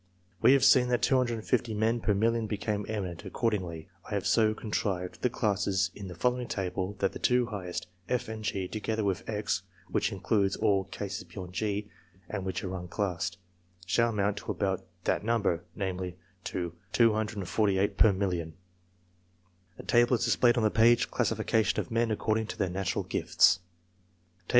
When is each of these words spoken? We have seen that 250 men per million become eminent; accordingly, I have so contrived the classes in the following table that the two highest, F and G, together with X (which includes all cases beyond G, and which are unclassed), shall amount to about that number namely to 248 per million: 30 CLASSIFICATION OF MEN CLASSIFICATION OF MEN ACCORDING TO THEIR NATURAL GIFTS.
We 0.41 0.53
have 0.53 0.65
seen 0.65 0.87
that 0.87 1.03
250 1.03 1.75
men 1.75 1.99
per 2.01 2.15
million 2.15 2.47
become 2.47 2.87
eminent; 2.89 3.23
accordingly, 3.23 3.87
I 4.09 4.15
have 4.15 4.25
so 4.25 4.55
contrived 4.55 5.21
the 5.21 5.29
classes 5.29 5.91
in 5.93 6.07
the 6.07 6.15
following 6.15 6.47
table 6.47 6.95
that 6.97 7.11
the 7.11 7.19
two 7.19 7.45
highest, 7.45 7.85
F 8.09 8.27
and 8.27 8.43
G, 8.43 8.67
together 8.67 9.03
with 9.03 9.29
X 9.29 9.61
(which 9.91 10.11
includes 10.11 10.55
all 10.55 10.85
cases 10.85 11.23
beyond 11.25 11.53
G, 11.53 11.91
and 12.27 12.43
which 12.45 12.63
are 12.63 12.75
unclassed), 12.75 13.37
shall 13.85 14.09
amount 14.09 14.37
to 14.37 14.49
about 14.49 14.83
that 15.03 15.23
number 15.23 15.65
namely 15.75 16.17
to 16.45 16.73
248 16.93 17.95
per 17.95 18.11
million: 18.11 18.55
30 19.77 19.85
CLASSIFICATION 19.85 20.57
OF 20.57 20.63
MEN 20.71 20.95
CLASSIFICATION 21.11 21.79
OF 21.79 21.91
MEN 21.91 22.09
ACCORDING 22.09 22.47
TO 22.47 22.57
THEIR 22.57 22.69
NATURAL 22.71 23.03
GIFTS. 23.03 23.59